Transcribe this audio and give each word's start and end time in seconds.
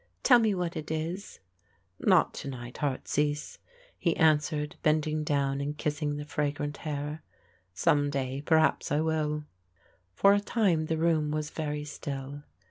"Tell 0.23 0.39
me 0.39 0.55
what 0.55 0.75
it 0.75 0.89
is." 0.89 1.39
"Not 1.99 2.33
to 2.33 2.47
night, 2.49 2.77
heartsease," 2.77 3.59
he 3.99 4.17
answered, 4.17 4.75
bending 4.81 5.23
down 5.23 5.61
and 5.61 5.77
kissing 5.77 6.17
the 6.17 6.25
fragrant 6.25 6.77
hair. 6.77 7.21
"Some 7.75 8.09
day, 8.09 8.41
perhaps, 8.43 8.91
I 8.91 9.01
will." 9.01 9.43
For 10.15 10.33
a 10.33 10.39
time 10.39 10.87
the 10.87 10.97
room 10.97 11.29
was 11.29 11.51
very 11.51 11.83
still. 11.83 12.41